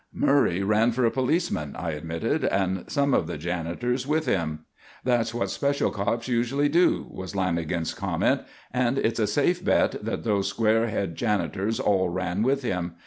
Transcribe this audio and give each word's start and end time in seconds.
"Murray 0.11 0.63
ran 0.63 0.91
for 0.93 1.05
a 1.05 1.11
policeman," 1.11 1.75
I 1.75 1.91
admitted, 1.91 2.43
"and 2.43 2.89
some 2.89 3.13
of 3.13 3.27
the 3.27 3.37
janitors 3.37 4.07
with 4.07 4.25
him." 4.25 4.65
"That's 5.03 5.31
what 5.31 5.51
special 5.51 5.91
cops 5.91 6.27
usually 6.27 6.69
do," 6.69 7.05
was 7.11 7.33
Lanagan's 7.33 7.93
comment. 7.93 8.41
"And 8.73 8.97
it's 8.97 9.19
a 9.19 9.27
safe 9.27 9.63
bet 9.63 10.03
that 10.03 10.23
those 10.23 10.47
square 10.47 10.87
head 10.87 11.15
janitors 11.15 11.79
all 11.79 12.09
ran 12.09 12.41
with 12.41 12.63
him. 12.63 12.95